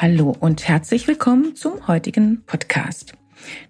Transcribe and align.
Hallo 0.00 0.34
und 0.40 0.66
herzlich 0.66 1.06
willkommen 1.06 1.54
zum 1.54 1.86
heutigen 1.86 2.42
Podcast. 2.46 3.12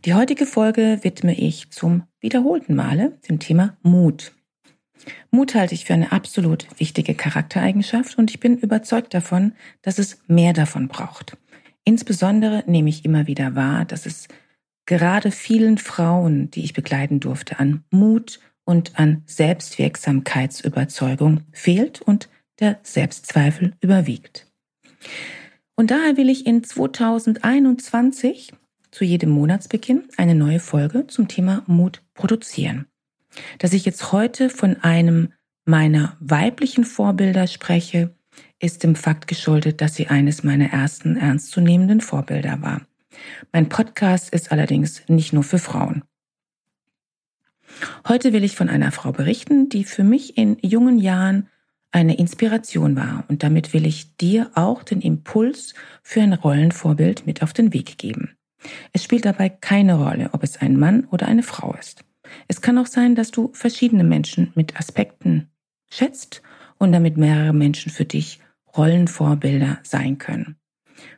Die 0.06 0.15
heutige 0.15 0.46
Folge 0.46 1.01
widme 1.02 1.38
ich 1.38 1.70
zum 1.70 2.05
wiederholten 2.19 2.74
Male 2.74 3.19
dem 3.28 3.38
Thema 3.38 3.77
Mut. 3.82 4.32
Mut 5.30 5.55
halte 5.55 5.74
ich 5.74 5.84
für 5.84 5.92
eine 5.92 6.12
absolut 6.12 6.66
wichtige 6.79 7.15
Charaktereigenschaft 7.15 8.16
und 8.16 8.30
ich 8.30 8.41
bin 8.41 8.56
überzeugt 8.56 9.12
davon, 9.12 9.52
dass 9.82 9.98
es 9.98 10.16
mehr 10.27 10.55
davon 10.55 10.88
braucht. 10.88 11.37
Insbesondere 11.84 12.65
nehme 12.66 12.88
ich 12.88 13.04
immer 13.04 13.27
wieder 13.27 13.54
wahr, 13.54 13.84
dass 13.84 14.06
es 14.06 14.27
gerade 14.87 15.30
vielen 15.30 15.77
Frauen, 15.77 16.51
die 16.51 16.65
ich 16.65 16.73
begleiten 16.73 17.20
durfte, 17.20 17.59
an 17.59 17.84
Mut 17.91 18.41
und 18.65 18.98
an 18.98 19.24
Selbstwirksamkeitsüberzeugung 19.27 21.43
fehlt 21.52 22.01
und 22.01 22.30
der 22.60 22.79
Selbstzweifel 22.82 23.74
überwiegt. 23.82 24.46
Und 25.77 25.91
daher 25.91 26.16
will 26.16 26.28
ich 26.28 26.46
in 26.46 26.62
2021 26.62 28.52
zu 28.90 29.04
jedem 29.04 29.30
Monatsbeginn 29.30 30.04
eine 30.16 30.35
neue 30.35 30.60
Folge 30.60 31.07
zum 31.09 31.26
Thema 31.26 31.65
Mut 31.66 32.02
produzieren. 32.15 32.87
Dass 33.59 33.73
ich 33.73 33.85
jetzt 33.85 34.13
heute 34.13 34.51
von 34.51 34.76
einem 34.82 35.32
meiner 35.65 36.16
weiblichen 36.21 36.85
Vorbilder 36.85 37.48
spreche, 37.48 38.15
ist 38.60 38.85
dem 38.85 38.95
Fakt 38.95 39.26
geschuldet, 39.26 39.80
dass 39.80 39.96
sie 39.96 40.07
eines 40.07 40.45
meiner 40.45 40.71
ersten 40.73 41.16
ernstzunehmenden 41.16 42.01
Vorbilder 42.01 42.63
war. 42.63 42.82
Mein 43.52 43.68
Podcast 43.68 44.32
ist 44.32 44.52
allerdings 44.52 45.02
nicht 45.09 45.32
nur 45.32 45.43
für 45.43 45.59
Frauen. 45.59 46.04
Heute 48.07 48.32
will 48.32 48.45
ich 48.45 48.54
von 48.54 48.68
einer 48.68 48.93
Frau 48.93 49.13
berichten, 49.13 49.68
die 49.68 49.85
für 49.85 50.04
mich 50.04 50.37
in 50.37 50.57
jungen 50.63 50.98
Jahren 50.98 51.48
eine 51.95 52.16
Inspiration 52.18 52.96
war. 52.96 53.24
Und 53.28 53.45
damit 53.45 53.73
will 53.73 53.87
ich 53.87 54.16
dir 54.16 54.50
auch 54.54 54.82
den 54.82 55.00
Impuls 55.00 55.74
für 56.02 56.20
ein 56.20 56.32
Rollenvorbild 56.32 57.24
mit 57.26 57.42
auf 57.42 57.52
den 57.52 57.73
Weg 57.73 57.98
geben. 57.98 58.36
Es 58.92 59.04
spielt 59.04 59.24
dabei 59.24 59.48
keine 59.48 59.95
Rolle, 59.95 60.30
ob 60.32 60.42
es 60.42 60.56
ein 60.56 60.76
Mann 60.76 61.04
oder 61.04 61.26
eine 61.26 61.45
Frau 61.45 61.74
ist. 61.78 62.04
Es 62.48 62.60
kann 62.60 62.78
auch 62.78 62.86
sein, 62.86 63.14
dass 63.14 63.30
du 63.30 63.51
verschiedene 63.52 64.03
Menschen 64.03 64.53
mit 64.56 64.76
Aspekten 64.76 65.50
schätzt 65.88 66.42
und 66.78 66.91
damit 66.91 67.16
mehrere 67.16 67.53
Menschen 67.53 67.92
für 67.92 68.04
dich 68.04 68.41
Rollenvorbilder 68.76 69.78
sein 69.84 70.19
können. 70.19 70.56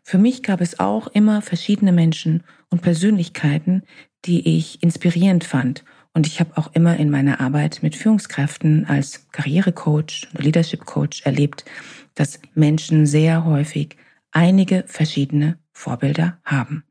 Für 0.02 0.18
mich 0.18 0.42
gab 0.42 0.60
es 0.60 0.78
auch 0.78 1.06
immer 1.06 1.40
verschiedene 1.40 1.92
Menschen 1.92 2.44
und 2.68 2.82
Persönlichkeiten, 2.82 3.82
die 4.26 4.56
ich 4.58 4.82
inspirierend 4.82 5.44
fand 5.44 5.84
und 6.16 6.26
ich 6.26 6.40
habe 6.40 6.56
auch 6.56 6.72
immer 6.72 6.96
in 6.96 7.10
meiner 7.10 7.40
Arbeit 7.40 7.80
mit 7.82 7.94
Führungskräften 7.94 8.86
als 8.86 9.28
Karrierecoach 9.32 10.28
oder 10.32 10.42
Leadership 10.42 10.86
Coach 10.86 11.20
erlebt, 11.26 11.66
dass 12.14 12.40
Menschen 12.54 13.04
sehr 13.04 13.44
häufig 13.44 13.98
einige 14.30 14.84
verschiedene 14.86 15.58
Vorbilder 15.74 16.40
haben. 16.42 16.84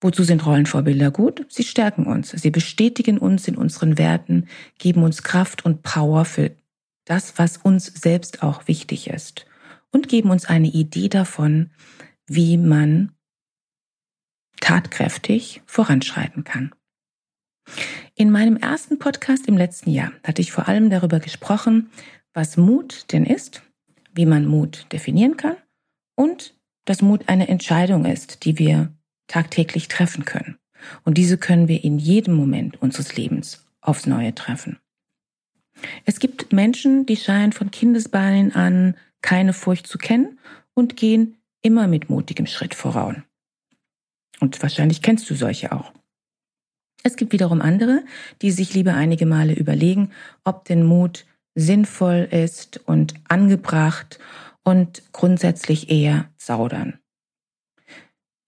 Wozu 0.00 0.24
sind 0.24 0.46
Rollenvorbilder 0.46 1.10
gut? 1.10 1.44
Sie 1.50 1.64
stärken 1.64 2.06
uns, 2.06 2.30
sie 2.30 2.50
bestätigen 2.50 3.18
uns 3.18 3.46
in 3.46 3.56
unseren 3.56 3.98
Werten, 3.98 4.48
geben 4.78 5.02
uns 5.02 5.22
Kraft 5.22 5.66
und 5.66 5.82
Power 5.82 6.24
für 6.24 6.52
das, 7.04 7.36
was 7.36 7.58
uns 7.58 7.84
selbst 7.84 8.42
auch 8.42 8.68
wichtig 8.68 9.08
ist 9.08 9.44
und 9.92 10.08
geben 10.08 10.30
uns 10.30 10.46
eine 10.46 10.68
Idee 10.68 11.10
davon, 11.10 11.68
wie 12.26 12.56
man 12.56 13.12
tatkräftig 14.60 15.60
voranschreiten 15.66 16.44
kann. 16.44 16.72
In 18.14 18.30
meinem 18.30 18.56
ersten 18.56 18.98
Podcast 18.98 19.46
im 19.46 19.56
letzten 19.56 19.90
Jahr 19.90 20.12
hatte 20.24 20.40
ich 20.40 20.52
vor 20.52 20.68
allem 20.68 20.90
darüber 20.90 21.20
gesprochen, 21.20 21.90
was 22.32 22.56
Mut 22.56 23.12
denn 23.12 23.26
ist, 23.26 23.62
wie 24.14 24.26
man 24.26 24.46
Mut 24.46 24.86
definieren 24.92 25.36
kann 25.36 25.56
und 26.14 26.54
dass 26.84 27.02
Mut 27.02 27.28
eine 27.28 27.48
Entscheidung 27.48 28.04
ist, 28.04 28.44
die 28.44 28.58
wir 28.58 28.92
tagtäglich 29.26 29.88
treffen 29.88 30.24
können. 30.24 30.58
Und 31.04 31.18
diese 31.18 31.38
können 31.38 31.68
wir 31.68 31.82
in 31.82 31.98
jedem 31.98 32.34
Moment 32.34 32.80
unseres 32.80 33.16
Lebens 33.16 33.66
aufs 33.80 34.06
Neue 34.06 34.34
treffen. 34.34 34.78
Es 36.04 36.20
gibt 36.20 36.52
Menschen, 36.52 37.06
die 37.06 37.16
scheinen 37.16 37.52
von 37.52 37.70
Kindesbeinen 37.70 38.54
an 38.54 38.96
keine 39.20 39.52
Furcht 39.52 39.86
zu 39.86 39.98
kennen 39.98 40.38
und 40.74 40.96
gehen 40.96 41.36
immer 41.62 41.86
mit 41.86 42.08
mutigem 42.08 42.46
Schritt 42.46 42.74
voran. 42.74 43.24
Und 44.40 44.62
wahrscheinlich 44.62 45.02
kennst 45.02 45.28
du 45.28 45.34
solche 45.34 45.72
auch. 45.72 45.92
Es 47.06 47.14
gibt 47.14 47.32
wiederum 47.32 47.60
andere, 47.60 48.02
die 48.42 48.50
sich 48.50 48.74
lieber 48.74 48.94
einige 48.94 49.26
Male 49.26 49.54
überlegen, 49.54 50.10
ob 50.42 50.64
denn 50.64 50.82
Mut 50.82 51.24
sinnvoll 51.54 52.26
ist 52.28 52.80
und 52.84 53.14
angebracht 53.28 54.18
und 54.64 55.04
grundsätzlich 55.12 55.88
eher 55.88 56.28
zaudern. 56.36 56.98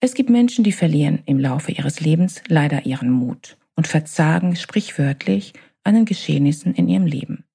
Es 0.01 0.13
gibt 0.13 0.29
Menschen, 0.29 0.65
die 0.65 0.73
verlieren 0.73 1.23
im 1.25 1.39
Laufe 1.39 1.71
ihres 1.71 2.01
Lebens 2.01 2.41
leider 2.49 2.85
ihren 2.85 3.09
Mut 3.09 3.55
und 3.77 3.87
verzagen 3.87 4.57
sprichwörtlich 4.57 5.53
an 5.85 5.95
den 5.95 6.03
Geschehnissen 6.03 6.73
in 6.73 6.89
ihrem 6.89 7.05
Leben. 7.05 7.45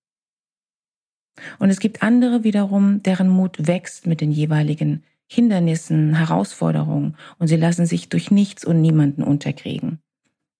Und 1.58 1.68
es 1.68 1.80
gibt 1.80 2.02
andere 2.02 2.44
wiederum, 2.44 3.02
deren 3.02 3.28
Mut 3.28 3.66
wächst 3.66 4.06
mit 4.06 4.22
den 4.22 4.32
jeweiligen 4.32 5.04
Hindernissen, 5.26 6.14
Herausforderungen 6.14 7.18
und 7.38 7.48
sie 7.48 7.56
lassen 7.56 7.84
sich 7.84 8.08
durch 8.08 8.30
nichts 8.30 8.64
und 8.64 8.80
niemanden 8.80 9.22
unterkriegen. 9.22 9.98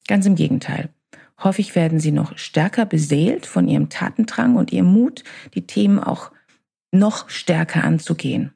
Ganz 0.07 0.27
im 0.27 0.35
Gegenteil. 0.35 0.91
Häufig 1.43 1.75
werden 1.75 1.99
sie 1.99 2.13
noch 2.13 2.39
stärker 2.39 2.87
beseelt 2.87 3.47
von 3.47 3.69
ihrem 3.69 3.89
Tatendrang 3.89 4.57
und 4.57 4.73
ihrem 4.73 4.93
Mut, 4.93 5.25
die 5.55 5.67
Themen 5.67 5.99
auch 5.99 6.31
noch 6.93 7.29
stärker 7.29 7.85
anzugehen. 7.85 8.53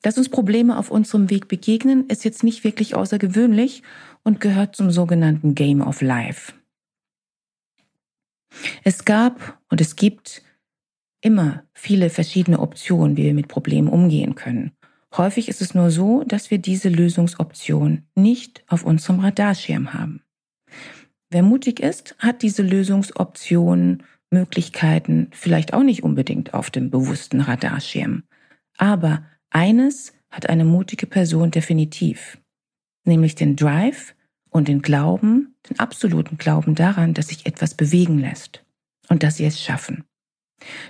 Dass 0.00 0.18
uns 0.18 0.28
Probleme 0.28 0.78
auf 0.78 0.90
unserem 0.90 1.30
Weg 1.30 1.46
begegnen, 1.48 2.08
ist 2.08 2.24
jetzt 2.24 2.42
nicht 2.42 2.64
wirklich 2.64 2.94
außergewöhnlich 2.96 3.82
und 4.24 4.40
gehört 4.40 4.74
zum 4.74 4.90
sogenannten 4.90 5.54
Game 5.54 5.80
of 5.80 6.00
Life. 6.00 6.54
Es 8.84 9.04
gab 9.04 9.60
und 9.70 9.80
es 9.80 9.96
gibt 9.96 10.42
immer 11.20 11.62
viele 11.72 12.10
verschiedene 12.10 12.58
Optionen, 12.58 13.16
wie 13.16 13.24
wir 13.24 13.34
mit 13.34 13.48
Problemen 13.48 13.88
umgehen 13.88 14.34
können. 14.34 14.72
Häufig 15.16 15.48
ist 15.48 15.60
es 15.60 15.74
nur 15.74 15.90
so, 15.90 16.24
dass 16.24 16.50
wir 16.50 16.58
diese 16.58 16.88
Lösungsoption 16.88 18.04
nicht 18.14 18.64
auf 18.68 18.84
unserem 18.84 19.20
Radarschirm 19.20 19.92
haben. 19.92 20.22
Wer 21.30 21.42
mutig 21.42 21.80
ist, 21.80 22.14
hat 22.18 22.42
diese 22.42 22.62
Lösungsoption, 22.62 24.02
Möglichkeiten 24.30 25.28
vielleicht 25.32 25.74
auch 25.74 25.82
nicht 25.82 26.02
unbedingt 26.02 26.54
auf 26.54 26.70
dem 26.70 26.90
bewussten 26.90 27.40
Radarschirm. 27.40 28.22
Aber 28.78 29.24
eines 29.50 30.14
hat 30.30 30.48
eine 30.48 30.64
mutige 30.64 31.06
Person 31.06 31.50
definitiv, 31.50 32.38
nämlich 33.04 33.34
den 33.34 33.56
Drive 33.56 34.14
und 34.48 34.68
den 34.68 34.80
Glauben, 34.80 35.54
den 35.68 35.78
absoluten 35.78 36.38
Glauben 36.38 36.74
daran, 36.74 37.12
dass 37.12 37.28
sich 37.28 37.44
etwas 37.46 37.74
bewegen 37.74 38.18
lässt 38.18 38.64
und 39.08 39.22
dass 39.22 39.36
sie 39.36 39.44
es 39.44 39.60
schaffen. 39.60 40.04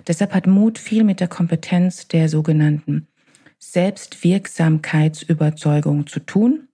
Deshalb 0.07 0.35
hat 0.35 0.47
Mut 0.47 0.79
viel 0.79 1.03
mit 1.03 1.19
der 1.19 1.29
Kompetenz 1.29 2.07
der 2.07 2.29
sogenannten 2.29 3.09
Selbstwirksamkeitsüberzeugung 3.63 6.09
zu 6.09 6.21
tun. 6.21 6.69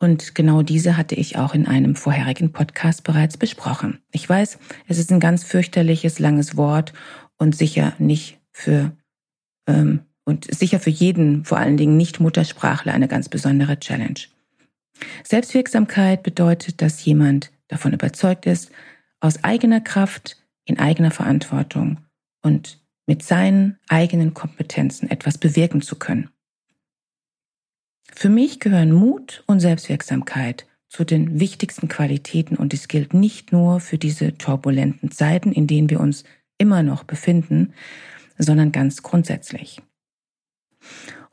Und 0.00 0.34
genau 0.34 0.62
diese 0.62 0.96
hatte 0.96 1.14
ich 1.14 1.38
auch 1.38 1.54
in 1.54 1.66
einem 1.66 1.94
vorherigen 1.96 2.52
Podcast 2.52 3.04
bereits 3.04 3.36
besprochen. 3.36 4.00
Ich 4.10 4.26
weiß, 4.28 4.58
es 4.86 4.98
ist 4.98 5.12
ein 5.12 5.20
ganz 5.20 5.44
fürchterliches, 5.44 6.18
langes 6.18 6.56
Wort 6.56 6.92
und 7.36 7.54
sicher 7.56 7.94
nicht 7.98 8.40
für 8.52 8.92
ähm, 9.66 10.00
und 10.24 10.52
sicher 10.52 10.80
für 10.80 10.90
jeden, 10.90 11.44
vor 11.44 11.58
allen 11.58 11.78
Dingen 11.78 11.96
nicht 11.96 12.20
Muttersprachler, 12.20 12.92
eine 12.92 13.08
ganz 13.08 13.28
besondere 13.28 13.80
Challenge. 13.80 14.20
Selbstwirksamkeit 15.24 16.22
bedeutet, 16.22 16.82
dass 16.82 17.04
jemand 17.04 17.50
davon 17.68 17.92
überzeugt 17.92 18.44
ist, 18.44 18.70
aus 19.20 19.42
eigener 19.42 19.80
Kraft, 19.80 20.36
in 20.64 20.78
eigener 20.78 21.10
Verantwortung 21.10 21.98
und 22.42 22.78
mit 23.08 23.22
seinen 23.22 23.78
eigenen 23.88 24.34
Kompetenzen 24.34 25.10
etwas 25.10 25.38
bewirken 25.38 25.80
zu 25.80 25.96
können. 25.96 26.28
Für 28.14 28.28
mich 28.28 28.60
gehören 28.60 28.92
Mut 28.92 29.42
und 29.46 29.60
Selbstwirksamkeit 29.60 30.66
zu 30.88 31.04
den 31.04 31.40
wichtigsten 31.40 31.88
Qualitäten 31.88 32.56
und 32.56 32.74
es 32.74 32.86
gilt 32.86 33.14
nicht 33.14 33.50
nur 33.50 33.80
für 33.80 33.96
diese 33.96 34.36
turbulenten 34.36 35.10
Zeiten, 35.10 35.52
in 35.52 35.66
denen 35.66 35.88
wir 35.88 36.00
uns 36.00 36.24
immer 36.58 36.82
noch 36.82 37.04
befinden, 37.04 37.72
sondern 38.36 38.72
ganz 38.72 39.02
grundsätzlich. 39.02 39.80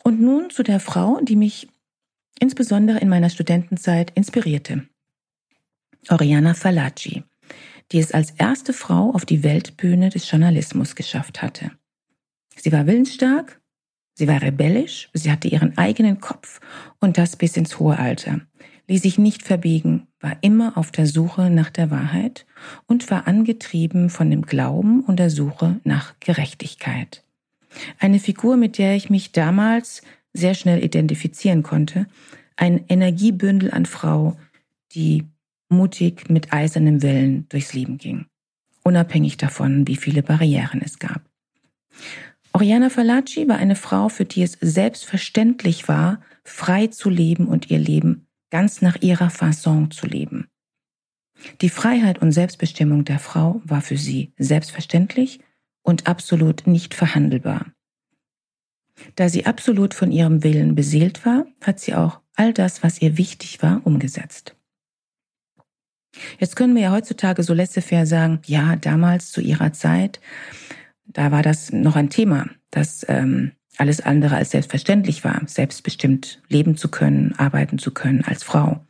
Und 0.04 0.22
nun 0.22 0.50
zu 0.52 0.64
der 0.64 0.80
Frau, 0.80 1.20
die 1.22 1.36
mich 1.36 1.68
insbesondere 2.40 3.00
in 3.00 3.10
meiner 3.10 3.30
Studentenzeit 3.30 4.12
inspirierte. 4.16 4.88
Oriana 6.10 6.54
Fallaci, 6.54 7.24
die 7.92 8.00
es 8.00 8.12
als 8.12 8.32
erste 8.32 8.74
Frau 8.74 9.12
auf 9.12 9.26
die 9.26 9.44
Weltbühne 9.44 10.10
des 10.10 10.30
Journalismus 10.30 10.96
geschafft 10.96 11.42
hatte. 11.42 11.72
Sie 12.56 12.72
war 12.72 12.88
willensstark, 12.88 13.62
sie 14.16 14.28
war 14.28 14.42
rebellisch, 14.42 15.10
sie 15.14 15.32
hatte 15.32 15.48
ihren 15.48 15.78
eigenen 15.78 16.20
Kopf 16.20 16.60
und 17.00 17.18
das 17.18 17.36
bis 17.36 17.58
ins 17.58 17.80
hohe 17.80 18.00
Alter, 18.00 18.42
ließ 18.88 19.02
sich 19.02 19.18
nicht 19.18 19.44
verbiegen, 19.44 20.08
war 20.20 20.38
immer 20.42 20.78
auf 20.78 20.92
der 20.92 21.06
Suche 21.06 21.50
nach 21.50 21.70
der 21.70 21.92
Wahrheit 21.92 22.46
und 22.88 23.12
war 23.12 23.28
angetrieben 23.28 24.10
von 24.10 24.30
dem 24.30 24.44
Glauben 24.44 25.02
und 25.02 25.18
der 25.18 25.30
Suche 25.30 25.80
nach 25.84 26.16
Gerechtigkeit. 26.20 27.24
Eine 28.00 28.20
Figur, 28.20 28.58
mit 28.58 28.78
der 28.78 28.96
ich 28.96 29.10
mich 29.10 29.32
damals 29.32 30.02
sehr 30.34 30.54
schnell 30.54 30.84
identifizieren 30.84 31.64
konnte, 31.64 32.08
ein 32.56 32.86
Energiebündel 32.88 33.72
an 33.72 33.86
Frau, 33.86 34.38
die 34.94 35.26
mutig 35.70 36.30
mit 36.30 36.54
eisernem 36.54 37.02
Willen 37.02 37.48
durchs 37.50 37.74
Leben 37.74 37.98
ging, 37.98 38.26
unabhängig 38.84 39.38
davon, 39.38 39.88
wie 39.88 39.96
viele 39.96 40.24
Barrieren 40.24 40.82
es 40.84 41.00
gab. 41.00 41.22
Oriana 42.54 42.90
Fallaci 42.90 43.48
war 43.48 43.58
eine 43.58 43.76
Frau, 43.76 44.10
für 44.10 44.26
die 44.26 44.44
es 44.44 44.58
selbstverständlich 44.62 45.88
war, 45.88 46.22
frei 46.44 46.88
zu 46.88 47.10
leben 47.10 47.48
und 47.48 47.70
ihr 47.70 47.80
Leben 47.80 48.28
ganz 48.50 48.82
nach 48.82 49.02
ihrer 49.02 49.30
Fasson 49.30 49.92
zu 49.92 50.08
leben. 50.08 50.48
Die 51.62 51.70
Freiheit 51.70 52.22
und 52.22 52.32
Selbstbestimmung 52.32 53.04
der 53.04 53.20
Frau 53.20 53.62
war 53.66 53.82
für 53.82 53.98
sie 53.98 54.32
selbstverständlich 54.38 55.42
und 55.84 56.08
absolut 56.08 56.66
nicht 56.66 56.94
verhandelbar. 56.94 57.66
Da 59.16 59.28
sie 59.28 59.46
absolut 59.46 59.94
von 59.94 60.12
ihrem 60.12 60.44
Willen 60.44 60.76
beseelt 60.76 61.26
war, 61.26 61.46
hat 61.62 61.80
sie 61.80 61.94
auch 61.94 62.22
all 62.36 62.54
das, 62.54 62.84
was 62.84 63.02
ihr 63.02 63.18
wichtig 63.18 63.62
war, 63.62 63.86
umgesetzt. 63.86 64.56
Jetzt 66.40 66.56
können 66.56 66.76
wir 66.76 66.84
ja 66.84 66.92
heutzutage 66.92 67.44
so 67.44 67.54
laissez-faire 67.54 68.06
sagen, 68.06 68.40
ja, 68.46 68.76
damals 68.76 69.32
zu 69.32 69.42
ihrer 69.42 69.74
Zeit, 69.74 70.20
da 71.06 71.32
war 71.32 71.42
das 71.42 71.72
noch 71.72 71.96
ein 71.96 72.10
Thema, 72.10 72.48
dass 72.72 73.06
ähm, 73.08 73.52
alles 73.78 74.02
andere 74.02 74.36
als 74.36 74.52
selbstverständlich 74.52 75.24
war, 75.24 75.42
selbstbestimmt 75.46 76.42
leben 76.48 76.78
zu 76.78 76.90
können, 76.90 77.34
arbeiten 77.38 77.78
zu 77.78 77.92
können 77.92 78.24
als 78.24 78.44
Frau. 78.44 78.86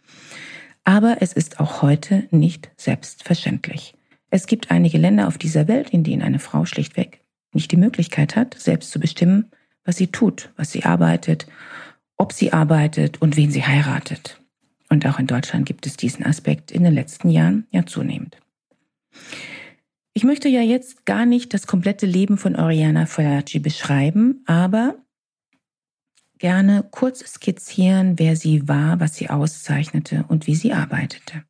Aber 0.84 1.18
es 1.22 1.34
ist 1.34 1.60
auch 1.60 1.82
heute 1.82 2.28
nicht 2.32 2.70
selbstverständlich. 2.78 3.96
Es 4.30 4.46
gibt 4.46 4.72
einige 4.72 4.98
Länder 4.98 5.28
auf 5.28 5.38
dieser 5.38 5.68
Welt, 5.68 5.90
in 5.90 6.04
denen 6.04 6.22
eine 6.22 6.40
Frau 6.40 6.66
schlichtweg 6.66 7.22
nicht 7.56 7.72
die 7.72 7.78
Möglichkeit 7.78 8.36
hat, 8.36 8.54
selbst 8.60 8.92
zu 8.92 9.00
bestimmen, 9.00 9.50
was 9.84 9.96
sie 9.98 10.08
tut, 10.08 10.52
was 10.58 10.72
sie 10.72 10.84
arbeitet, 10.84 11.48
ob 12.18 12.34
sie 12.34 12.54
arbeitet 12.54 13.22
und 13.22 13.38
wen 13.38 13.50
sie 13.50 13.64
heiratet. 13.64 14.42
Und 14.96 15.06
auch 15.08 15.20
in 15.20 15.28
Deutschland 15.28 15.66
gibt 15.66 15.86
es 15.88 15.98
diesen 15.98 16.26
Aspekt 16.26 16.72
in 16.72 16.86
den 16.86 16.94
letzten 16.94 17.30
Jahren 17.30 17.68
ja 17.70 17.86
zunehmend. 17.86 18.38
Ich 20.14 20.24
möchte 20.24 20.48
ja 20.48 20.62
jetzt 20.62 21.06
gar 21.06 21.26
nicht 21.26 21.54
das 21.54 21.68
komplette 21.68 22.06
Leben 22.06 22.38
von 22.38 22.56
Oriana 22.56 23.06
Fallaci 23.06 23.60
beschreiben, 23.60 24.42
aber 24.46 24.96
gerne 26.38 26.88
kurz 26.92 27.20
skizzieren, 27.26 28.18
wer 28.20 28.38
sie 28.38 28.70
war, 28.70 29.02
was 29.02 29.18
sie 29.18 29.30
auszeichnete 29.30 30.24
und 30.30 30.48
wie 30.48 30.56
sie 30.56 30.72
arbeitete. 30.72 31.44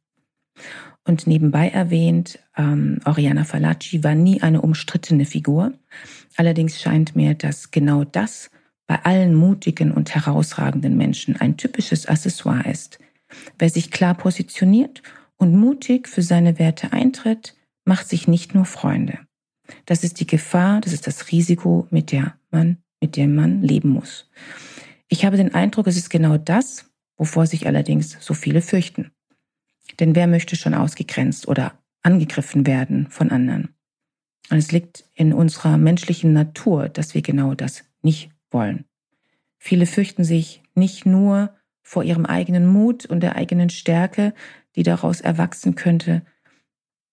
Und 1.04 1.28
nebenbei 1.28 1.70
erwähnt, 1.70 2.40
ähm, 2.58 3.00
Oriana 3.06 3.44
Fallaci 3.44 4.04
war 4.04 4.16
nie 4.16 4.42
eine 4.42 4.64
umstrittene 4.64 5.26
Figur. 5.26 5.72
Allerdings 6.36 6.82
scheint 6.82 7.16
mir, 7.16 7.36
dass 7.36 7.70
genau 7.70 8.06
das 8.06 8.50
bei 8.88 9.06
allen 9.06 9.36
mutigen 9.36 9.92
und 9.92 10.16
herausragenden 10.16 10.98
Menschen 10.98 11.36
ein 11.36 11.58
typisches 11.58 12.08
Accessoire 12.08 12.68
ist. 12.68 12.98
Wer 13.58 13.70
sich 13.70 13.92
klar 13.92 14.16
positioniert 14.16 15.02
und 15.38 15.56
mutig 15.56 16.08
für 16.08 16.22
seine 16.22 16.60
Werte 16.60 16.94
eintritt, 16.94 17.56
macht 17.86 18.08
sich 18.08 18.28
nicht 18.28 18.56
nur 18.56 18.66
Freunde. 18.66 19.20
Das 19.86 20.04
ist 20.04 20.20
die 20.20 20.28
Gefahr, 20.28 20.82
das 20.82 20.94
ist 20.94 21.08
das 21.08 21.32
Risiko, 21.32 21.88
mit 21.90 22.12
der 22.12 22.38
man, 22.52 22.78
mit 23.02 23.16
dem 23.16 23.36
man 23.36 23.62
leben 23.62 23.90
muss. 23.90 24.30
Ich 25.08 25.26
habe 25.26 25.38
den 25.38 25.54
Eindruck, 25.54 25.88
es 25.88 25.98
ist 25.98 26.10
genau 26.10 26.38
das, 26.38 26.92
wovor 27.18 27.48
sich 27.48 27.68
allerdings 27.68 28.18
so 28.20 28.34
viele 28.34 28.62
fürchten. 28.62 29.12
Denn 30.00 30.16
wer 30.16 30.28
möchte 30.28 30.56
schon 30.56 30.74
ausgegrenzt 30.74 31.48
oder 31.48 31.80
angegriffen 32.02 32.66
werden 32.68 33.08
von 33.10 33.32
anderen? 33.32 33.76
Und 34.50 34.58
es 34.58 34.72
liegt 34.72 35.06
in 35.14 35.34
unserer 35.34 35.78
menschlichen 35.78 36.34
Natur, 36.34 36.90
dass 36.90 37.14
wir 37.14 37.22
genau 37.22 37.56
das 37.56 37.84
nicht 38.02 38.30
wollen. 38.52 38.86
Viele 39.58 39.86
fürchten 39.86 40.24
sich 40.24 40.62
nicht 40.76 41.06
nur 41.06 41.56
vor 41.86 42.04
ihrem 42.04 42.26
eigenen 42.26 42.66
Mut 42.66 43.06
und 43.06 43.22
der 43.22 43.36
eigenen 43.36 43.70
Stärke, 43.70 44.34
die 44.76 44.84
daraus 44.84 45.22
erwachsen 45.22 45.76
könnte, 45.76 46.24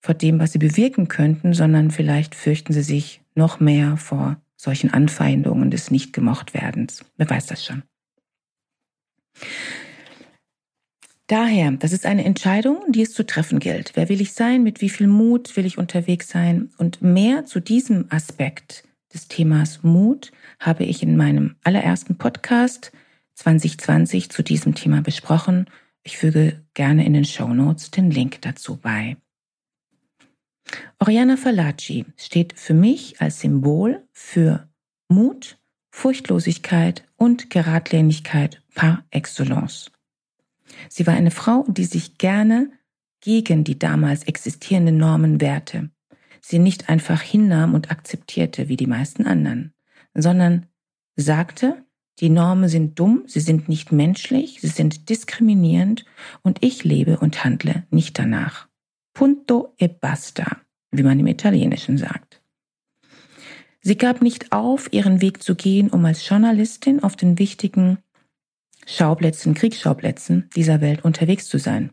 vor 0.01 0.15
dem, 0.15 0.41
was 0.41 0.53
sie 0.53 0.59
bewirken 0.59 1.09
könnten, 1.09 1.53
sondern 1.53 1.91
vielleicht 1.91 2.35
fürchten 2.35 2.73
sie 2.73 2.83
sich 2.83 3.21
noch 3.35 3.61
mehr 3.61 3.99
vor 3.99 4.41
solchen 4.57 4.93
Anfeindungen 4.93 5.71
des 5.71 5.91
Nicht-Gemocht-Werdens. 5.91 7.05
Wer 7.17 7.29
weiß 7.29 7.47
das 7.47 7.65
schon. 7.65 7.83
Daher, 11.27 11.71
das 11.73 11.93
ist 11.93 12.07
eine 12.07 12.25
Entscheidung, 12.25 12.81
die 12.89 13.03
es 13.03 13.13
zu 13.13 13.25
treffen 13.27 13.59
gilt. 13.59 13.93
Wer 13.95 14.09
will 14.09 14.21
ich 14.21 14.33
sein? 14.33 14.63
Mit 14.63 14.81
wie 14.81 14.91
viel 14.91 15.07
Mut 15.07 15.57
will 15.57 15.67
ich 15.67 15.79
unterwegs 15.79 16.29
sein? 16.29 16.71
Und 16.79 17.03
mehr 17.03 17.45
zu 17.45 17.61
diesem 17.61 18.07
Aspekt 18.11 18.85
des 19.13 19.29
Themas 19.29 19.83
Mut 19.83 20.33
habe 20.59 20.85
ich 20.85 21.03
in 21.03 21.17
meinem 21.17 21.57
allerersten 21.63 22.17
Podcast 22.17 22.93
2020 23.43 24.31
zu 24.31 24.43
diesem 24.43 24.75
Thema 24.75 25.03
besprochen. 25.03 25.67
Ich 26.05 26.17
füge 26.17 26.65
gerne 26.75 27.05
in 27.05 27.12
den 27.12 27.25
Show 27.25 27.49
Notes 27.49 27.91
den 27.91 28.11
Link 28.11 28.41
dazu 28.43 28.77
bei. 28.77 29.17
Oriana 31.00 31.37
Fallaci 31.37 32.06
steht 32.17 32.59
für 32.59 32.75
mich 32.75 33.21
als 33.21 33.41
Symbol 33.41 34.06
für 34.12 34.69
Mut, 35.09 35.59
Furchtlosigkeit 35.91 37.05
und 37.17 37.50
Geradlinigkeit 37.50 38.62
par 38.75 39.05
excellence. 39.11 39.91
Sie 40.89 41.06
war 41.06 41.15
eine 41.15 41.31
Frau, 41.31 41.67
die 41.69 41.85
sich 41.85 42.19
gerne 42.19 42.71
gegen 43.21 43.65
die 43.65 43.79
damals 43.79 44.25
existierenden 44.25 44.97
Normen 44.97 45.41
wehrte, 45.41 45.91
sie 46.41 46.59
nicht 46.59 46.89
einfach 46.89 47.21
hinnahm 47.21 47.75
und 47.75 47.91
akzeptierte 47.91 48.69
wie 48.69 48.77
die 48.77 48.87
meisten 48.87 49.27
anderen, 49.27 49.75
sondern 50.15 50.67
sagte, 51.17 51.84
die 52.22 52.31
Normen 52.31 52.69
sind 52.69 53.00
dumm, 53.00 53.24
sie 53.26 53.41
sind 53.41 53.69
nicht 53.69 53.91
menschlich, 53.91 54.60
sie 54.60 54.69
sind 54.69 55.08
diskriminierend 55.08 56.05
und 56.43 56.62
ich 56.62 56.84
lebe 56.84 57.19
und 57.19 57.44
handle 57.44 57.84
nicht 57.91 58.17
danach. 58.17 58.69
Punto 59.12 59.74
e 59.76 59.88
basta, 59.88 60.58
wie 60.93 61.02
man 61.02 61.19
im 61.19 61.26
Italienischen 61.26 61.98
sagt. 61.98 62.41
Sie 63.81 63.96
gab 63.96 64.22
nicht 64.22 64.52
auf, 64.52 64.93
ihren 64.93 65.20
Weg 65.20 65.43
zu 65.43 65.56
gehen, 65.56 65.91
um 65.91 66.05
als 66.05 66.26
Journalistin 66.26 67.02
auf 67.02 67.17
den 67.17 67.41
wichtigen 67.41 67.98
Schauplätzen, 68.86 69.55
Kriegsschauplätzen 69.55 70.48
dieser 70.55 70.81
Welt 70.81 71.05
unterwegs 71.05 71.48
zu 71.48 71.58
sein 71.58 71.91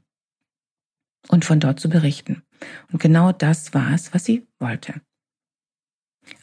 und 1.30 1.44
von 1.44 1.60
dort 1.60 1.80
zu 1.80 1.90
berichten. 1.90 2.44
Und 2.92 3.02
genau 3.02 3.32
das 3.32 3.74
war 3.74 3.94
es, 3.96 4.14
was 4.14 4.26
sie 4.26 4.48
wollte. 4.60 5.02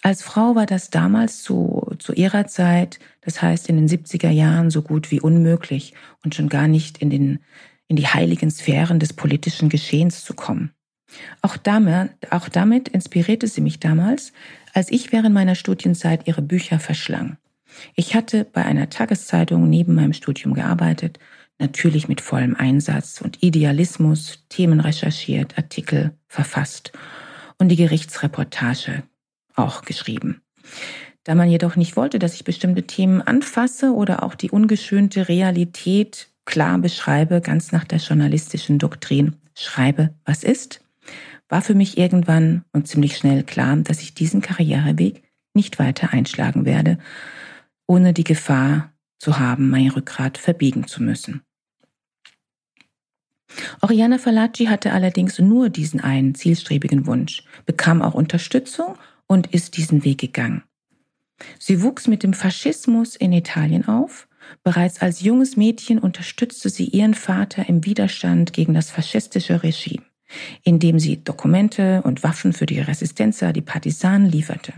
Als 0.02 0.22
Frau 0.22 0.54
war 0.54 0.66
das 0.66 0.90
damals 0.90 1.42
zu, 1.42 1.94
zu 1.98 2.12
ihrer 2.12 2.46
Zeit, 2.46 2.98
das 3.20 3.42
heißt 3.42 3.68
in 3.68 3.76
den 3.76 3.88
70er 3.88 4.30
Jahren, 4.30 4.70
so 4.70 4.82
gut 4.82 5.10
wie 5.10 5.20
unmöglich 5.20 5.94
und 6.24 6.34
schon 6.34 6.48
gar 6.48 6.68
nicht 6.68 6.98
in, 6.98 7.10
den, 7.10 7.40
in 7.88 7.96
die 7.96 8.06
heiligen 8.06 8.50
Sphären 8.50 8.98
des 8.98 9.12
politischen 9.12 9.68
Geschehens 9.68 10.24
zu 10.24 10.34
kommen. 10.34 10.72
Auch 11.42 11.56
damit, 11.56 12.10
auch 12.30 12.48
damit 12.48 12.88
inspirierte 12.88 13.46
sie 13.46 13.60
mich 13.60 13.80
damals, 13.80 14.32
als 14.74 14.90
ich 14.90 15.12
während 15.12 15.34
meiner 15.34 15.54
Studienzeit 15.54 16.26
ihre 16.26 16.42
Bücher 16.42 16.78
verschlang. 16.78 17.38
Ich 17.94 18.14
hatte 18.14 18.44
bei 18.44 18.64
einer 18.64 18.90
Tageszeitung 18.90 19.68
neben 19.68 19.94
meinem 19.94 20.12
Studium 20.12 20.54
gearbeitet, 20.54 21.18
natürlich 21.58 22.08
mit 22.08 22.20
vollem 22.20 22.54
Einsatz 22.54 23.20
und 23.20 23.42
Idealismus, 23.42 24.44
Themen 24.48 24.80
recherchiert, 24.80 25.56
Artikel 25.56 26.12
verfasst 26.28 26.92
und 27.58 27.68
die 27.68 27.76
Gerichtsreportage 27.76 29.02
auch 29.56 29.82
geschrieben. 29.82 30.42
Da 31.24 31.34
man 31.34 31.50
jedoch 31.50 31.74
nicht 31.74 31.96
wollte, 31.96 32.18
dass 32.18 32.34
ich 32.34 32.44
bestimmte 32.44 32.84
Themen 32.84 33.20
anfasse 33.20 33.92
oder 33.92 34.22
auch 34.22 34.34
die 34.34 34.50
ungeschönte 34.50 35.28
Realität 35.28 36.28
klar 36.44 36.78
beschreibe, 36.78 37.40
ganz 37.40 37.72
nach 37.72 37.84
der 37.84 37.98
journalistischen 37.98 38.78
Doktrin, 38.78 39.36
schreibe, 39.54 40.14
was 40.24 40.44
ist, 40.44 40.84
war 41.48 41.62
für 41.62 41.74
mich 41.74 41.98
irgendwann 41.98 42.64
und 42.72 42.86
ziemlich 42.86 43.16
schnell 43.16 43.42
klar, 43.42 43.76
dass 43.76 44.02
ich 44.02 44.14
diesen 44.14 44.40
Karriereweg 44.40 45.22
nicht 45.54 45.78
weiter 45.78 46.12
einschlagen 46.12 46.64
werde, 46.64 46.98
ohne 47.86 48.12
die 48.12 48.24
Gefahr 48.24 48.92
zu 49.18 49.38
haben, 49.38 49.70
mein 49.70 49.88
Rückgrat 49.88 50.38
verbiegen 50.38 50.86
zu 50.86 51.02
müssen. 51.02 51.42
Oriana 53.80 54.18
Fallaci 54.18 54.66
hatte 54.66 54.92
allerdings 54.92 55.38
nur 55.38 55.70
diesen 55.70 56.00
einen 56.00 56.34
zielstrebigen 56.34 57.06
Wunsch, 57.06 57.44
bekam 57.64 58.02
auch 58.02 58.14
Unterstützung 58.14 58.96
und 59.26 59.48
ist 59.48 59.76
diesen 59.76 60.04
Weg 60.04 60.18
gegangen. 60.18 60.62
Sie 61.58 61.82
wuchs 61.82 62.06
mit 62.06 62.22
dem 62.22 62.32
Faschismus 62.32 63.16
in 63.16 63.32
Italien 63.32 63.86
auf. 63.86 64.28
Bereits 64.62 65.02
als 65.02 65.20
junges 65.20 65.56
Mädchen 65.56 65.98
unterstützte 65.98 66.70
sie 66.70 66.86
ihren 66.86 67.14
Vater 67.14 67.68
im 67.68 67.84
Widerstand 67.84 68.52
gegen 68.52 68.74
das 68.74 68.90
faschistische 68.90 69.62
Regime, 69.62 70.04
indem 70.62 70.98
sie 70.98 71.22
Dokumente 71.22 72.02
und 72.02 72.22
Waffen 72.22 72.52
für 72.52 72.66
die 72.66 72.80
Resistenza, 72.80 73.52
die 73.52 73.62
Partisanen, 73.62 74.30
lieferte. 74.30 74.72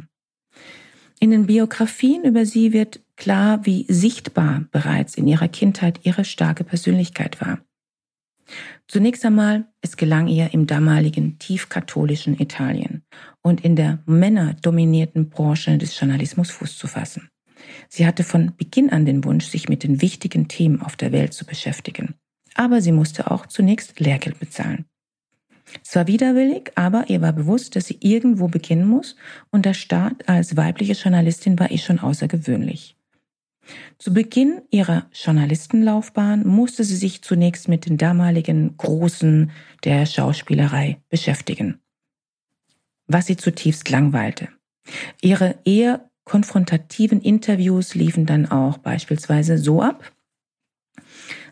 In 1.21 1.31
den 1.31 1.47
Biografien 1.47 2.25
über 2.25 2.47
sie 2.47 2.73
wird 2.73 3.01
klar, 3.17 3.67
wie 3.67 3.85
sichtbar 3.89 4.65
bereits 4.71 5.17
in 5.17 5.27
ihrer 5.27 5.49
Kindheit 5.49 6.01
ihre 6.05 6.25
starke 6.25 6.65
Persönlichkeit 6.65 7.41
war. 7.41 7.59
Zunächst 8.91 9.23
einmal, 9.27 9.67
es 9.83 9.99
gelang 9.99 10.29
ihr 10.29 10.55
im 10.55 10.67
damaligen 10.67 11.39
tiefkatholischen 11.39 12.41
Italien 12.41 13.03
und 13.43 13.63
in 13.63 13.77
der 13.77 14.03
männerdominierten 14.07 15.29
Branche 15.29 15.77
des 15.77 15.99
Journalismus 16.01 16.51
Fuß 16.51 16.79
zu 16.79 16.87
fassen. 16.87 17.29
Sie 17.91 18.07
hatte 18.07 18.25
von 18.25 18.55
Beginn 18.57 18.89
an 18.89 19.05
den 19.05 19.25
Wunsch, 19.25 19.47
sich 19.47 19.69
mit 19.69 19.83
den 19.83 20.01
wichtigen 20.01 20.49
Themen 20.49 20.81
auf 20.81 20.97
der 20.97 21.13
Welt 21.13 21.35
zu 21.35 21.45
beschäftigen. 21.45 22.15
Aber 22.55 22.81
sie 22.81 22.93
musste 22.93 23.31
auch 23.31 23.45
zunächst 23.45 24.01
Lehrgeld 24.01 24.39
bezahlen. 24.39 24.87
Zwar 25.83 26.07
widerwillig, 26.07 26.73
aber 26.77 27.11
ihr 27.11 27.21
war 27.21 27.35
bewusst, 27.35 27.77
dass 27.77 27.87
sie 27.87 27.99
irgendwo 28.01 28.49
beginnen 28.49 28.89
muss 28.89 29.17
und 29.51 29.67
der 29.67 29.75
Start 29.75 30.27
als 30.29 30.57
weibliche 30.57 30.95
Journalistin 30.95 31.59
war 31.59 31.71
eh 31.71 31.77
schon 31.77 31.99
außergewöhnlich. 31.99 32.98
Zu 33.99 34.15
Beginn 34.15 34.63
ihrer 34.71 35.07
Journalistenlaufbahn 35.13 36.47
musste 36.47 36.85
sie 36.85 36.97
sich 36.97 37.23
zunächst 37.23 37.69
mit 37.69 37.87
den 37.87 37.99
damaligen 37.99 38.77
Großen 38.77 39.51
der 39.85 40.07
Schauspielerei 40.07 41.01
beschäftigen, 41.09 41.81
was 43.07 43.27
sie 43.27 43.37
zutiefst 43.37 43.91
langweilte. 43.91 44.49
Ihre 45.21 45.59
eher 45.65 46.09
konfrontativen 46.25 47.21
Interviews 47.21 47.95
liefen 47.95 48.27
dann 48.27 48.47
auch 48.47 48.79
beispielsweise 48.79 49.59
so 49.59 49.83
ab, 49.83 50.13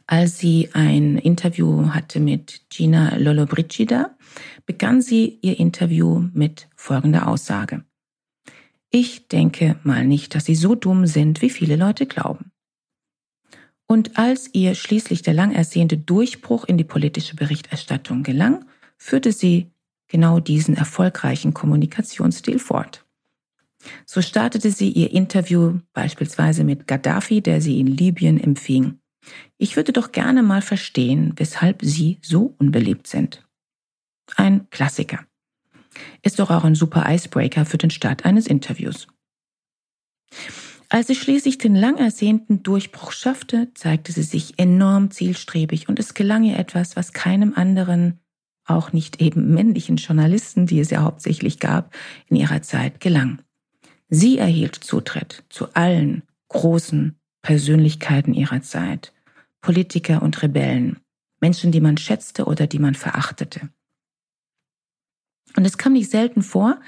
als 0.07 0.39
sie 0.39 0.71
ein 0.73 1.19
Interview 1.19 1.91
hatte 1.91 2.21
mit 2.21 2.67
Gina 2.71 3.17
Lollobrigida, 3.17 4.17
begann 4.65 5.03
sie 5.03 5.39
ihr 5.43 5.59
Interview 5.59 6.29
mit 6.33 6.69
folgender 6.77 7.27
Aussage. 7.27 7.85
Ich 8.99 9.29
denke 9.29 9.79
mal 9.83 10.07
nicht, 10.07 10.35
dass 10.35 10.47
sie 10.47 10.55
so 10.55 10.75
dumm 10.75 11.05
sind, 11.05 11.43
wie 11.43 11.51
viele 11.51 11.77
Leute 11.77 12.07
glauben. 12.07 12.51
Und 13.87 14.17
als 14.17 14.49
ihr 14.55 14.75
schließlich 14.75 15.21
der 15.21 15.35
lang 15.35 15.53
ersehnte 15.53 15.99
Durchbruch 15.99 16.65
in 16.65 16.79
die 16.79 16.85
politische 16.85 17.37
Berichterstattung 17.37 18.23
gelang, 18.23 18.65
führte 18.97 19.33
sie 19.33 19.71
genau 20.09 20.41
diesen 20.41 20.79
erfolgreichen 20.79 21.53
Kommunikationsstil 21.53 22.59
fort. 22.59 23.05
So 24.07 24.23
startete 24.23 24.71
sie 24.71 24.89
ihr 24.89 25.13
Interview 25.13 25.79
beispielsweise 25.93 26.65
mit 26.65 26.87
Gaddafi, 26.87 27.43
der 27.43 27.61
sie 27.61 27.79
in 27.79 27.89
Libyen 27.89 28.41
empfing. 28.41 28.99
Ich 29.59 29.77
würde 29.77 29.93
doch 29.93 30.11
gerne 30.11 30.43
mal 30.43 30.63
verstehen, 30.63 31.35
weshalb 31.37 31.83
Sie 31.83 32.17
so 32.23 32.55
unbeliebt 32.59 33.09
sind. 33.09 33.47
Ein 34.37 34.71
Klassiker. 34.71 35.27
Ist 36.23 36.39
doch 36.39 36.51
auch 36.51 36.65
ein 36.65 36.75
super 36.75 37.05
Icebreaker 37.09 37.65
für 37.65 37.79
den 37.79 37.91
Start 37.91 38.25
eines 38.25 38.47
Interviews. 38.47 39.07
Als 40.89 41.09
sie 41.09 41.17
schließlich 41.17 41.59
den 41.59 41.75
lang 41.75 41.97
ersehnten 41.97 42.63
Durchbruch 42.63 43.11
schaffte, 43.11 43.73
zeigte 43.75 44.13
sie 44.13 44.23
sich 44.23 44.59
enorm 44.59 45.11
zielstrebig 45.11 45.89
und 45.89 45.99
es 45.99 46.15
gelang 46.15 46.45
ihr 46.45 46.59
etwas, 46.59 46.95
was 46.95 47.13
keinem 47.13 47.55
anderen, 47.55 48.21
auch 48.65 48.93
nicht 48.93 49.21
eben 49.21 49.53
männlichen 49.53 49.97
Journalisten, 49.97 50.67
die 50.67 50.81
es 50.81 50.91
ja 50.91 51.03
hauptsächlich 51.03 51.59
gab, 51.59 51.95
in 52.29 52.37
ihrer 52.37 52.63
Zeit 52.63 53.01
gelang. 53.01 53.43
Sie 54.09 54.39
erhielt 54.39 54.77
Zutritt 54.77 55.45
zu 55.49 55.75
allen 55.75 56.23
großen 56.49 57.17
Persönlichkeiten 57.43 58.35
ihrer 58.35 58.63
Zeit, 58.63 59.13
Politiker 59.61 60.23
und 60.23 60.43
Rebellen, 60.43 60.99
Menschen, 61.41 61.73
die 61.73 61.81
man 61.81 61.97
schätzte 61.97 62.45
oder 62.45 62.67
die 62.67 62.79
man 62.79 62.95
verachtete. 62.95 63.69
Und 65.57 65.65
es 65.65 65.79
kam 65.79 65.95
nicht 65.95 66.11
selten 66.11 66.43
vor, 66.43 66.79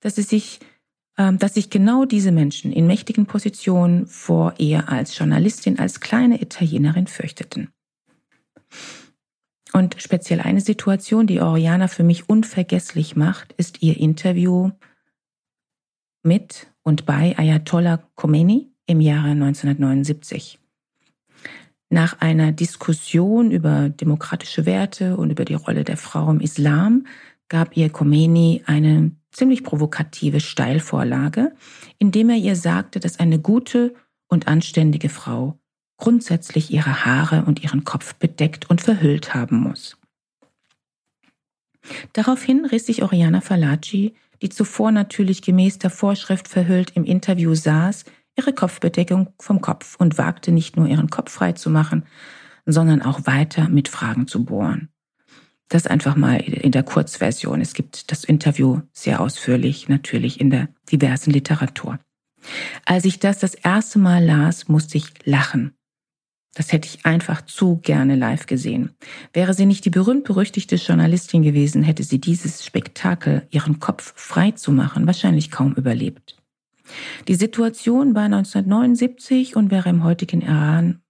dass 0.00 0.18
es 0.18 0.28
sich 0.28 0.60
ähm, 1.16 1.38
dass 1.38 1.54
sich 1.54 1.70
genau 1.70 2.04
diese 2.04 2.32
Menschen 2.32 2.72
in 2.72 2.88
mächtigen 2.88 3.26
Positionen 3.26 4.06
vor 4.06 4.54
ihr 4.58 4.88
als 4.88 5.16
Journalistin, 5.16 5.78
als 5.78 6.00
kleine 6.00 6.42
Italienerin 6.42 7.06
fürchteten. 7.06 7.68
Und 9.72 9.96
speziell 9.98 10.40
eine 10.40 10.60
Situation, 10.60 11.26
die 11.26 11.40
Oriana 11.40 11.86
für 11.86 12.02
mich 12.02 12.28
unvergesslich 12.28 13.14
macht, 13.14 13.52
ist 13.52 13.82
ihr 13.82 13.96
Interview 13.96 14.70
mit 16.22 16.66
und 16.82 17.06
bei 17.06 17.36
Ayatollah 17.38 18.02
Khomeini 18.16 18.72
im 18.86 19.00
Jahre 19.00 19.30
1979. 19.30 20.58
Nach 21.90 22.20
einer 22.20 22.50
Diskussion 22.50 23.52
über 23.52 23.88
demokratische 23.88 24.66
Werte 24.66 25.16
und 25.16 25.30
über 25.30 25.44
die 25.44 25.54
Rolle 25.54 25.84
der 25.84 25.96
Frau 25.96 26.30
im 26.30 26.40
Islam 26.40 27.06
gab 27.48 27.76
ihr 27.76 27.90
Khomeini 27.90 28.62
eine 28.66 29.12
ziemlich 29.32 29.64
provokative 29.64 30.40
Steilvorlage, 30.40 31.54
indem 31.98 32.30
er 32.30 32.36
ihr 32.36 32.56
sagte, 32.56 33.00
dass 33.00 33.18
eine 33.18 33.38
gute 33.38 33.94
und 34.28 34.48
anständige 34.48 35.08
Frau 35.08 35.58
grundsätzlich 35.96 36.70
ihre 36.70 37.04
Haare 37.04 37.44
und 37.44 37.62
ihren 37.62 37.84
Kopf 37.84 38.14
bedeckt 38.14 38.68
und 38.70 38.80
verhüllt 38.80 39.34
haben 39.34 39.58
muss. 39.58 39.96
Daraufhin 42.12 42.64
riss 42.64 42.86
sich 42.86 43.02
Oriana 43.02 43.40
Falaci, 43.40 44.14
die 44.42 44.48
zuvor 44.48 44.90
natürlich 44.90 45.42
gemäß 45.42 45.78
der 45.78 45.90
Vorschrift 45.90 46.48
verhüllt 46.48 46.92
im 46.94 47.04
Interview 47.04 47.54
saß, 47.54 48.04
ihre 48.36 48.52
Kopfbedeckung 48.52 49.30
vom 49.38 49.60
Kopf 49.60 49.96
und 49.96 50.18
wagte 50.18 50.50
nicht 50.50 50.76
nur 50.76 50.86
ihren 50.86 51.10
Kopf 51.10 51.32
frei 51.32 51.52
zu 51.52 51.70
machen, 51.70 52.04
sondern 52.66 53.02
auch 53.02 53.26
weiter 53.26 53.68
mit 53.68 53.88
Fragen 53.88 54.26
zu 54.26 54.44
bohren. 54.44 54.88
Das 55.68 55.86
einfach 55.86 56.14
mal 56.16 56.40
in 56.40 56.72
der 56.72 56.82
Kurzversion. 56.82 57.60
Es 57.60 57.74
gibt 57.74 58.10
das 58.10 58.24
Interview 58.24 58.82
sehr 58.92 59.20
ausführlich, 59.20 59.88
natürlich 59.88 60.40
in 60.40 60.50
der 60.50 60.68
diversen 60.90 61.30
Literatur. 61.30 61.98
Als 62.84 63.04
ich 63.04 63.18
das 63.18 63.38
das 63.38 63.54
erste 63.54 63.98
Mal 63.98 64.24
las, 64.24 64.68
musste 64.68 64.98
ich 64.98 65.06
lachen. 65.24 65.74
Das 66.54 66.72
hätte 66.72 66.88
ich 66.88 67.04
einfach 67.04 67.42
zu 67.42 67.78
gerne 67.78 68.14
live 68.14 68.46
gesehen. 68.46 68.94
Wäre 69.32 69.54
sie 69.54 69.66
nicht 69.66 69.84
die 69.84 69.90
berühmt-berüchtigte 69.90 70.76
Journalistin 70.76 71.42
gewesen, 71.42 71.82
hätte 71.82 72.04
sie 72.04 72.20
dieses 72.20 72.64
Spektakel, 72.64 73.46
ihren 73.50 73.80
Kopf 73.80 74.12
frei 74.16 74.52
zu 74.52 74.70
machen, 74.70 75.06
wahrscheinlich 75.06 75.50
kaum 75.50 75.74
überlebt. 75.74 76.36
Die 77.26 77.34
Situation 77.34 78.14
war 78.14 78.24
1979 78.24 79.56
und 79.56 79.70
wäre 79.70 79.88
im 79.88 80.04
heutigen 80.04 80.42
Iran 80.42 81.00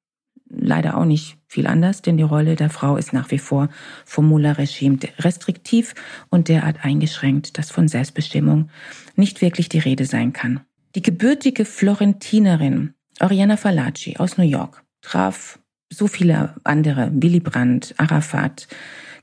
leider 0.56 0.96
auch 0.96 1.04
nicht 1.04 1.38
viel 1.46 1.66
anders, 1.66 2.02
denn 2.02 2.16
die 2.16 2.22
Rolle 2.22 2.56
der 2.56 2.70
Frau 2.70 2.96
ist 2.96 3.12
nach 3.12 3.30
wie 3.30 3.38
vor 3.38 3.68
vom 4.04 4.28
Mullah-Regime 4.28 4.98
restriktiv 5.18 5.94
und 6.30 6.48
derart 6.48 6.84
eingeschränkt, 6.84 7.58
dass 7.58 7.70
von 7.70 7.88
Selbstbestimmung 7.88 8.70
nicht 9.16 9.40
wirklich 9.40 9.68
die 9.68 9.78
Rede 9.78 10.04
sein 10.06 10.32
kann. 10.32 10.60
Die 10.94 11.02
gebürtige 11.02 11.64
Florentinerin 11.64 12.94
Oriana 13.20 13.56
Falaci 13.56 14.16
aus 14.16 14.38
New 14.38 14.44
York 14.44 14.84
traf 15.02 15.58
so 15.90 16.06
viele 16.06 16.54
andere, 16.64 17.10
Willy 17.12 17.40
Brandt, 17.40 17.94
Arafat, 17.98 18.66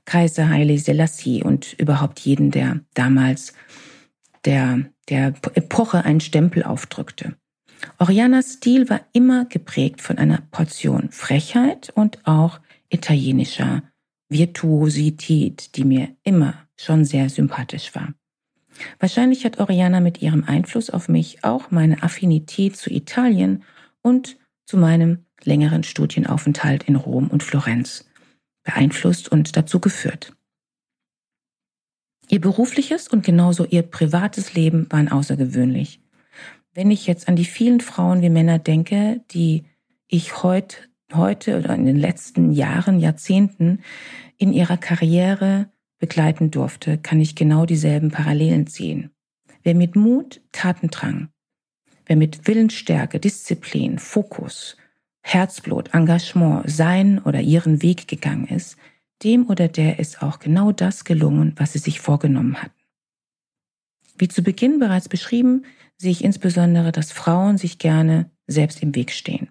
Kaiser 0.06 0.50
Haile 0.50 0.78
Selassie 0.78 1.44
und 1.44 1.74
überhaupt 1.74 2.20
jeden, 2.22 2.52
der 2.52 2.80
damals 2.94 3.54
der, 4.46 4.86
der 5.10 5.34
Epoche 5.54 6.06
einen 6.06 6.22
Stempel 6.22 6.64
aufdrückte. 6.64 7.36
Orianas 8.02 8.54
Stil 8.54 8.90
war 8.90 9.02
immer 9.14 9.46
geprägt 9.46 10.02
von 10.02 10.18
einer 10.18 10.42
Portion 10.50 11.12
Frechheit 11.12 11.92
und 11.94 12.18
auch 12.26 12.60
italienischer 12.90 13.84
Virtuosität, 14.28 15.76
die 15.76 15.84
mir 15.84 16.16
immer 16.24 16.56
schon 16.76 17.06
sehr 17.06 17.30
sympathisch 17.30 17.94
war. 17.94 18.16
Wahrscheinlich 18.98 19.46
hat 19.46 19.60
Oriana 19.60 20.00
mit 20.00 20.20
ihrem 20.20 20.44
Einfluss 20.46 20.90
auf 20.90 21.10
mich 21.10 21.44
auch 21.44 21.70
meine 21.70 22.02
Affinität 22.02 22.76
zu 22.76 22.90
Italien 22.90 23.64
und 24.02 24.40
zu 24.66 24.78
meinem 24.78 25.28
längeren 25.44 25.84
Studienaufenthalt 25.84 26.82
in 26.86 26.96
Rom 26.96 27.28
und 27.28 27.44
Florenz 27.44 28.10
beeinflusst 28.64 29.32
und 29.32 29.56
dazu 29.56 29.80
geführt. 29.80 30.36
Ihr 32.30 32.42
berufliches 32.42 33.10
und 33.10 33.24
genauso 33.24 33.64
ihr 33.64 33.84
privates 33.84 34.56
Leben 34.56 34.88
waren 34.90 35.10
außergewöhnlich. 35.10 36.01
Wenn 36.74 36.90
ich 36.90 37.06
jetzt 37.06 37.28
an 37.28 37.36
die 37.36 37.46
vielen 37.46 37.82
Frauen 37.82 38.22
wie 38.22 38.30
Männer 38.30 38.58
denke, 38.58 39.22
die 39.32 39.66
ich 40.08 40.42
heute, 40.42 40.78
heute 41.12 41.60
oder 41.60 41.76
in 41.76 41.86
den 41.86 41.98
letzten 41.98 42.54
Jahren, 42.54 43.00
Jahrzehnten 43.00 43.80
in 44.38 44.54
ihrer 44.54 44.78
Karriere 44.78 45.70
begleiten 46.00 46.50
durfte, 46.50 46.98
kann 46.98 47.20
ich 47.20 47.36
genau 47.36 47.66
dieselben 47.66 48.10
Parallelen 48.10 48.68
ziehen. 48.68 49.12
Wer 49.64 49.76
mit 49.76 49.98
Mut, 49.98 50.42
Tatendrang, 50.54 51.28
wer 52.06 52.16
mit 52.16 52.48
Willensstärke, 52.48 53.20
Disziplin, 53.20 54.00
Fokus, 54.00 54.78
Herzblut, 55.22 55.94
Engagement 55.94 56.64
sein 56.70 57.20
oder 57.20 57.42
ihren 57.42 57.82
Weg 57.82 58.08
gegangen 58.08 58.48
ist, 58.48 58.78
dem 59.24 59.48
oder 59.50 59.68
der 59.68 60.00
ist 60.00 60.24
auch 60.24 60.40
genau 60.40 60.72
das 60.72 61.04
gelungen, 61.04 61.54
was 61.58 61.74
sie 61.74 61.80
sich 61.80 62.00
vorgenommen 62.00 62.64
hatten. 62.64 62.74
Wie 64.18 64.30
zu 64.30 64.42
Beginn 64.42 64.80
bereits 64.80 65.10
beschrieben, 65.10 65.66
sehe 66.02 66.12
ich 66.12 66.24
insbesondere, 66.24 66.92
dass 66.92 67.12
Frauen 67.12 67.58
sich 67.58 67.78
gerne 67.78 68.30
selbst 68.48 68.82
im 68.82 68.96
Weg 68.96 69.12
stehen. 69.12 69.50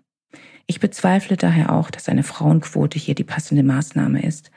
Ich 0.66 0.80
bezweifle 0.80 1.36
daher 1.36 1.72
auch, 1.72 1.90
dass 1.90 2.08
eine 2.08 2.22
Frauenquote 2.22 2.98
hier 2.98 3.14
die 3.14 3.24
passende 3.24 3.62
Maßnahme 3.62 4.22
ist. 4.22 4.50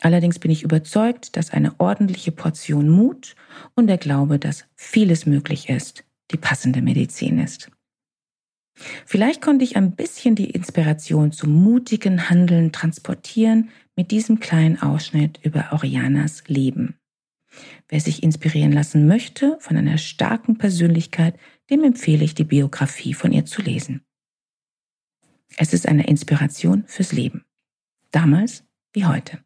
Allerdings 0.00 0.38
bin 0.38 0.50
ich 0.50 0.62
überzeugt, 0.62 1.36
dass 1.36 1.50
eine 1.50 1.78
ordentliche 1.78 2.32
Portion 2.32 2.88
Mut 2.88 3.34
und 3.74 3.88
der 3.88 3.98
Glaube, 3.98 4.38
dass 4.38 4.64
vieles 4.74 5.26
möglich 5.26 5.68
ist, 5.68 6.04
die 6.30 6.36
passende 6.36 6.82
Medizin 6.82 7.38
ist. 7.38 7.70
Vielleicht 9.04 9.42
konnte 9.42 9.64
ich 9.64 9.76
ein 9.76 9.96
bisschen 9.96 10.36
die 10.36 10.50
Inspiration 10.50 11.32
zum 11.32 11.52
mutigen 11.52 12.30
Handeln 12.30 12.72
transportieren 12.72 13.70
mit 13.96 14.12
diesem 14.12 14.40
kleinen 14.40 14.80
Ausschnitt 14.80 15.40
über 15.42 15.68
Orianas 15.72 16.44
Leben. 16.46 16.99
Wer 17.88 18.00
sich 18.00 18.22
inspirieren 18.22 18.72
lassen 18.72 19.06
möchte 19.06 19.56
von 19.60 19.76
einer 19.76 19.98
starken 19.98 20.58
Persönlichkeit, 20.58 21.38
dem 21.70 21.84
empfehle 21.84 22.24
ich 22.24 22.34
die 22.34 22.44
Biografie 22.44 23.14
von 23.14 23.32
ihr 23.32 23.44
zu 23.44 23.62
lesen. 23.62 24.02
Es 25.56 25.72
ist 25.72 25.88
eine 25.88 26.06
Inspiration 26.06 26.84
fürs 26.86 27.12
Leben. 27.12 27.44
Damals 28.12 28.64
wie 28.92 29.04
heute. 29.06 29.38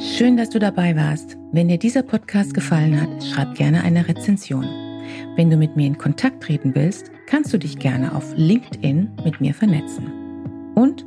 Schön, 0.00 0.36
dass 0.36 0.50
du 0.50 0.58
dabei 0.58 0.94
warst. 0.96 1.36
Wenn 1.52 1.68
dir 1.68 1.78
dieser 1.78 2.02
Podcast 2.02 2.52
gefallen 2.54 3.00
hat, 3.00 3.24
schreib 3.24 3.54
gerne 3.54 3.82
eine 3.82 4.06
Rezension. 4.06 4.64
Wenn 5.36 5.50
du 5.50 5.56
mit 5.56 5.76
mir 5.76 5.86
in 5.86 5.96
Kontakt 5.98 6.42
treten 6.42 6.74
willst, 6.74 7.10
kannst 7.26 7.52
du 7.52 7.58
dich 7.58 7.78
gerne 7.78 8.14
auf 8.14 8.32
LinkedIn 8.36 9.16
mit 9.24 9.40
mir 9.40 9.54
vernetzen. 9.54 10.72
Und 10.74 11.06